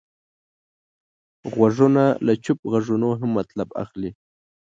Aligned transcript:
غوږونه 1.53 2.03
له 2.25 2.33
چوپ 2.43 2.59
غږونو 2.71 3.09
هم 3.19 3.29
مطلب 3.37 3.69
اخلي 3.83 4.11